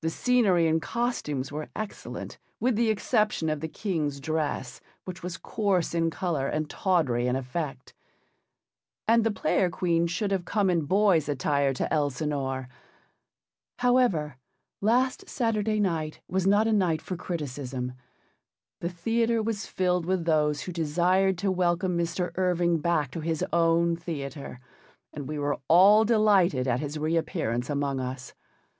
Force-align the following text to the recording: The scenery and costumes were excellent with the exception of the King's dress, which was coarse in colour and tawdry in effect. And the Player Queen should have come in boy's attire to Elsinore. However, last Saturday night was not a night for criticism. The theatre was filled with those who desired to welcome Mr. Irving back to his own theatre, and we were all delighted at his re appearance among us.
The 0.00 0.08
scenery 0.08 0.66
and 0.66 0.80
costumes 0.80 1.52
were 1.52 1.68
excellent 1.76 2.38
with 2.60 2.76
the 2.76 2.88
exception 2.88 3.50
of 3.50 3.60
the 3.60 3.68
King's 3.68 4.18
dress, 4.18 4.80
which 5.04 5.22
was 5.22 5.36
coarse 5.36 5.94
in 5.94 6.08
colour 6.08 6.48
and 6.48 6.70
tawdry 6.70 7.26
in 7.26 7.36
effect. 7.36 7.92
And 9.06 9.22
the 9.22 9.30
Player 9.30 9.68
Queen 9.68 10.06
should 10.06 10.30
have 10.30 10.46
come 10.46 10.70
in 10.70 10.86
boy's 10.86 11.28
attire 11.28 11.74
to 11.74 11.92
Elsinore. 11.92 12.70
However, 13.80 14.38
last 14.80 15.28
Saturday 15.28 15.78
night 15.78 16.20
was 16.26 16.46
not 16.46 16.66
a 16.66 16.72
night 16.72 17.02
for 17.02 17.18
criticism. 17.18 17.92
The 18.80 18.88
theatre 18.88 19.42
was 19.42 19.66
filled 19.66 20.06
with 20.06 20.24
those 20.24 20.62
who 20.62 20.72
desired 20.72 21.36
to 21.36 21.50
welcome 21.52 21.98
Mr. 21.98 22.32
Irving 22.36 22.78
back 22.78 23.10
to 23.10 23.20
his 23.20 23.44
own 23.52 23.94
theatre, 23.94 24.58
and 25.12 25.28
we 25.28 25.38
were 25.38 25.58
all 25.68 26.06
delighted 26.06 26.66
at 26.66 26.80
his 26.80 26.98
re 26.98 27.14
appearance 27.18 27.68
among 27.68 28.00
us. 28.00 28.32